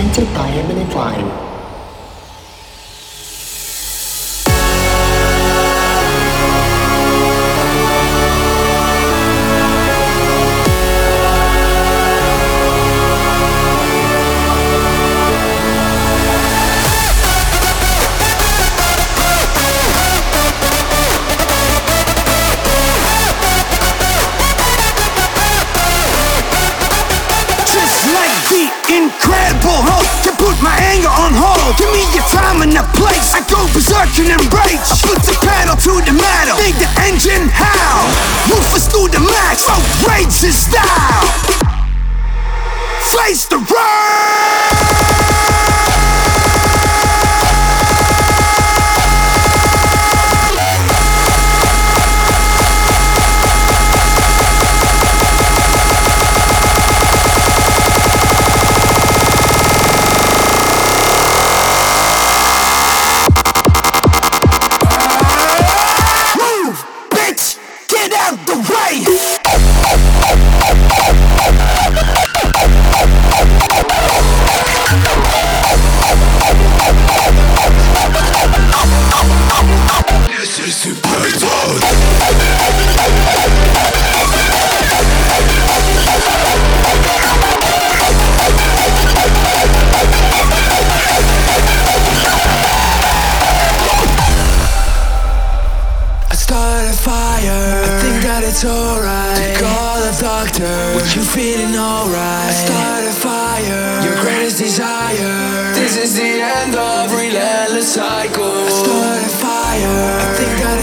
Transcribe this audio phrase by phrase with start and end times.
[0.00, 1.49] presented by Imminent Line.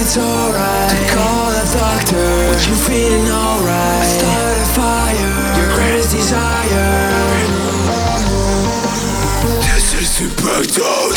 [0.07, 0.89] it's alright.
[0.89, 2.27] To call a doctor.
[2.47, 4.07] When you're feeling alright?
[4.07, 5.59] Start a fire.
[5.59, 6.87] Your greatest desire.
[9.67, 11.16] This is the breakdown.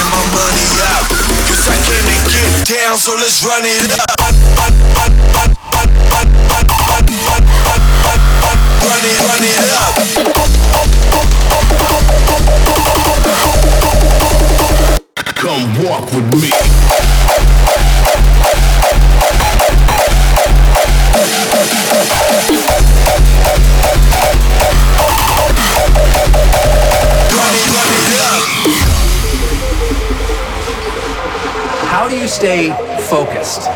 [2.71, 4.20] down, so let's run it up.
[32.41, 32.69] Stay
[33.01, 33.67] focused?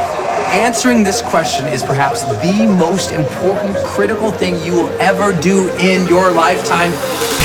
[0.51, 6.07] Answering this question is perhaps the most important, critical thing you will ever do in
[6.07, 6.91] your lifetime,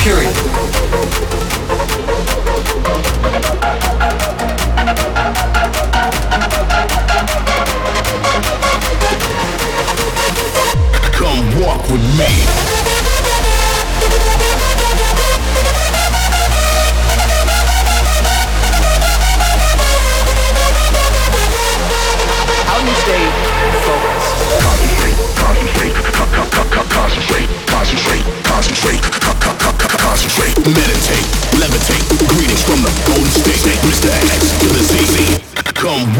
[0.03, 0.80] period.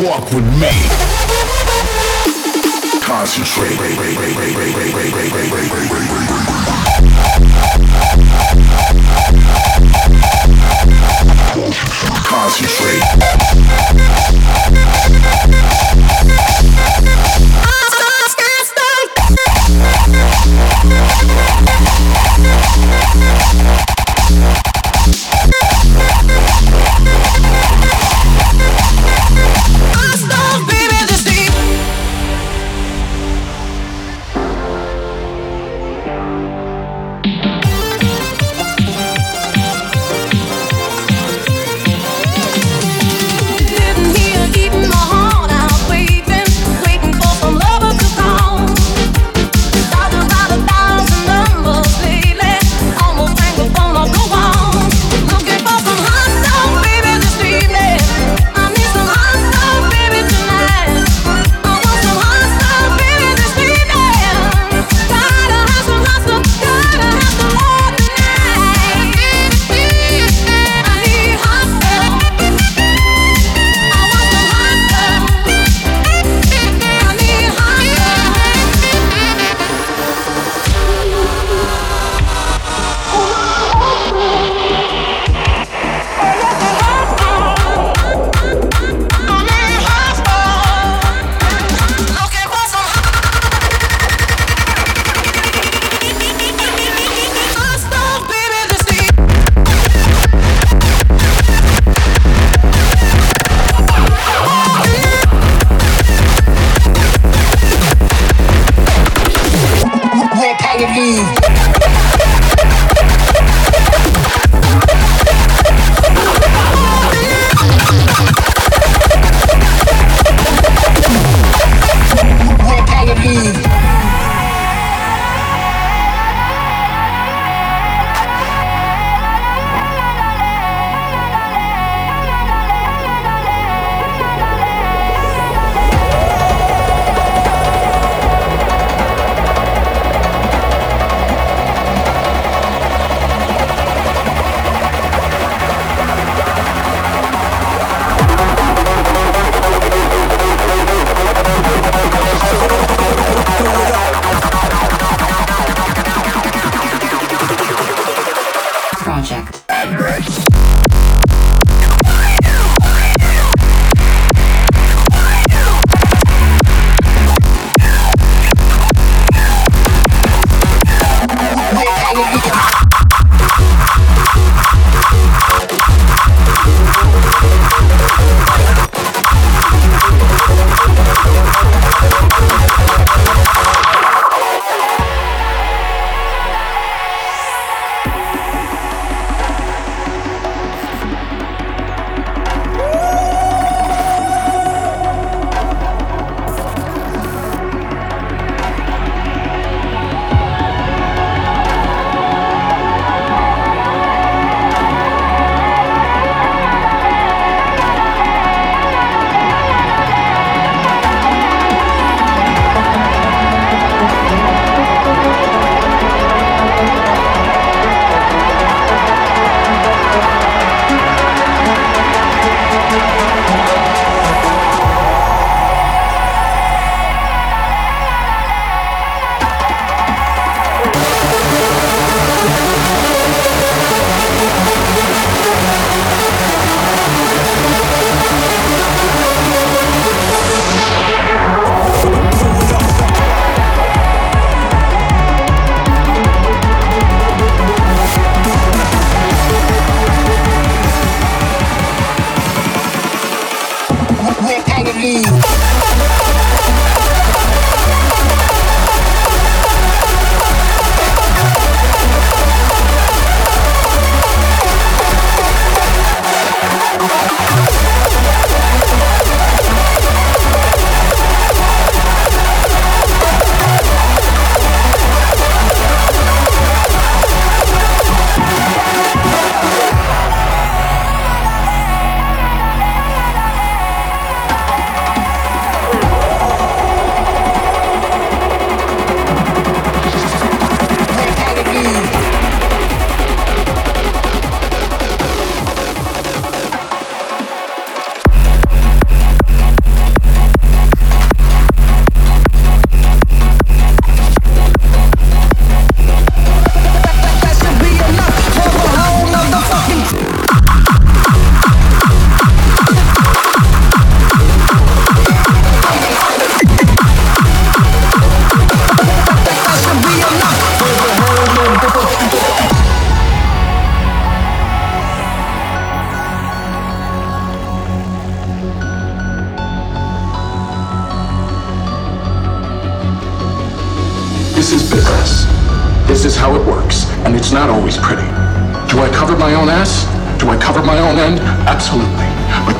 [0.01, 0.71] Walk with me.
[3.01, 3.71] Concentrate.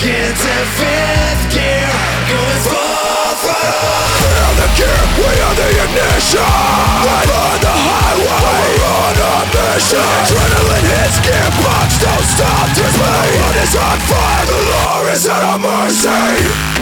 [0.00, 1.84] into fifth gear,
[2.24, 4.00] going full throttle.
[4.24, 6.40] We're the gear, we are the ignition.
[6.40, 10.00] We're the highway, we're on a mission.
[10.00, 13.12] Adrenaline hits, gearbox, don't stop, this me.
[13.36, 16.79] Blood is on fire, the law is at our mercy.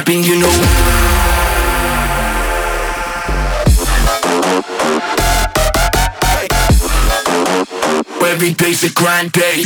[0.00, 0.48] rapping, you know.
[8.26, 9.64] every day's a grind day.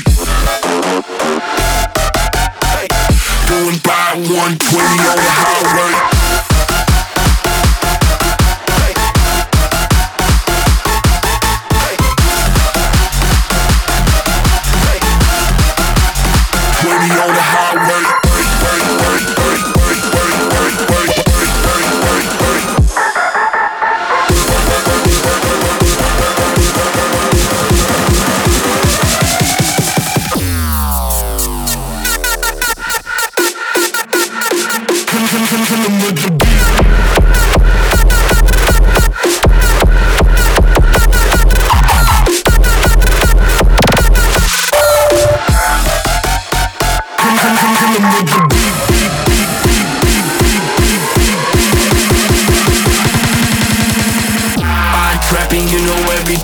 [3.47, 6.14] Doing by 120 on the highway.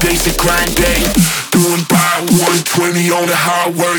[0.00, 1.00] basic grind day.
[1.52, 3.89] Doing by 120 on the highway.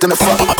[0.00, 0.46] system.
[0.46, 0.57] Fuck.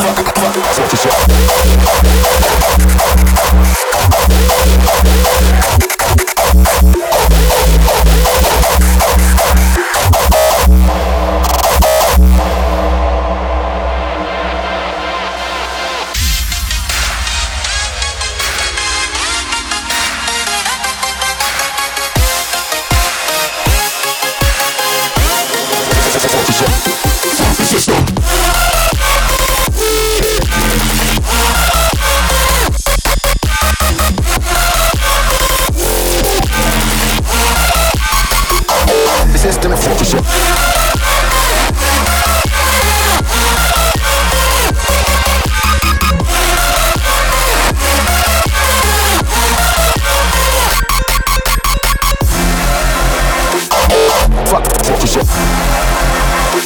[54.88, 55.26] fuck is up.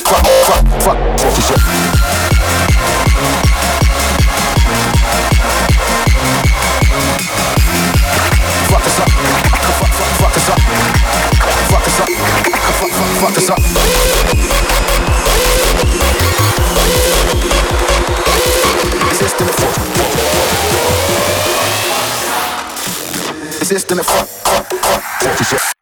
[0.07, 1.59] Fuck, fuck, fuck, fuck is up.
[8.71, 9.09] Fuck us up.
[10.21, 10.61] Fuck us up.
[11.71, 12.09] Fuck us up.
[13.21, 13.61] Fuck us up.
[19.09, 19.75] Resisting the fuck.
[23.61, 24.29] Resisting the fuck.
[25.21, 25.82] Fuck is up.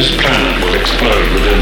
[0.00, 1.59] this planet will explode within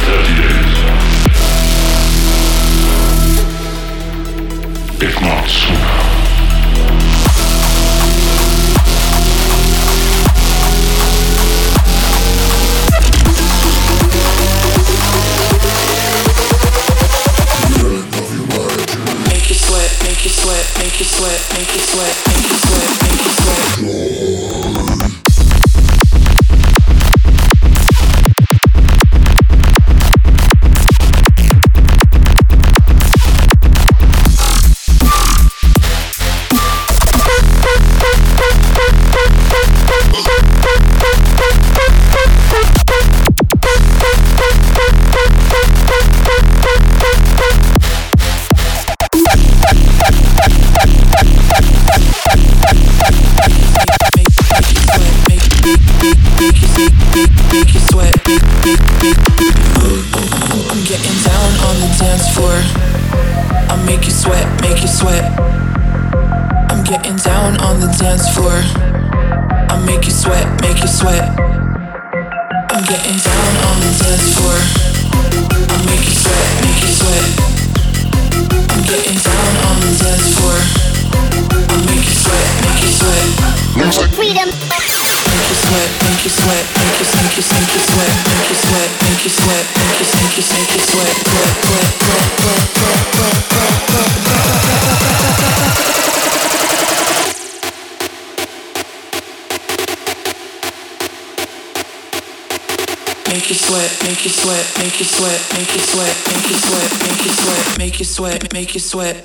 [104.08, 107.78] make you sweat, make you sweat, make you sweat, make you sweat, make you sweat,
[107.78, 109.22] make you sweat, make you sweat.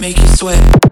[0.00, 0.85] Make you sweat.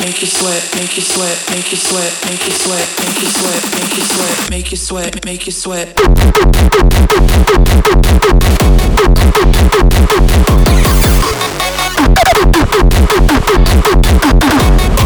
[0.00, 3.70] Make you sweat, make you sweat, make you sweat, make you sweat, make you sweat,
[3.80, 5.96] make you sweat, make you sweat, make you sweat.
[14.40, 14.99] tonight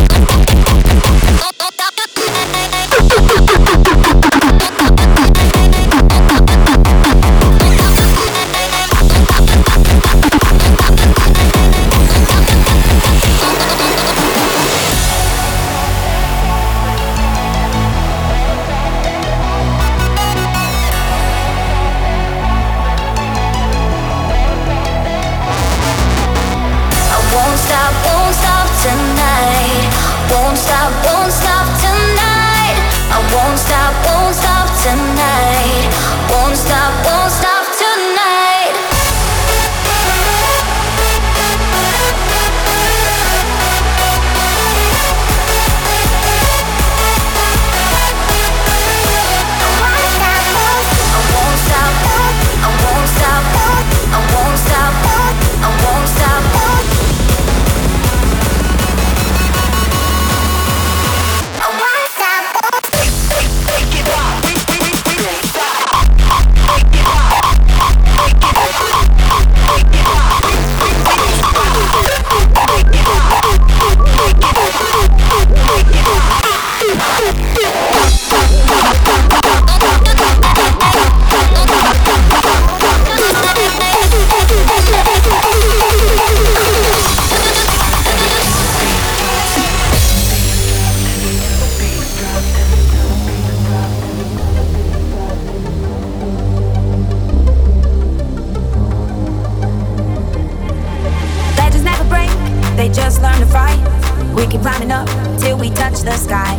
[104.46, 106.54] keep climbing up till we touch the sky.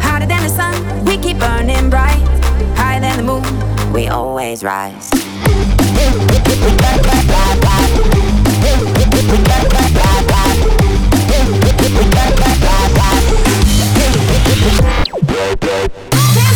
[0.00, 2.22] Hotter than the sun, we keep burning bright.
[2.76, 3.42] Higher than the moon,
[3.92, 5.10] we always rise.
[5.10, 5.26] Can't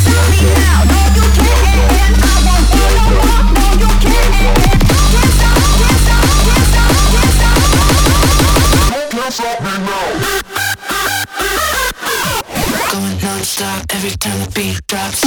[0.04, 2.22] stop me now, no you can't.
[2.22, 2.92] I won't fall
[3.56, 4.32] no you can't.
[5.12, 6.92] Can't stop, can't stop, can't stop,
[9.10, 10.47] can't stop.
[12.90, 15.22] Going non-stop every time the beat drops.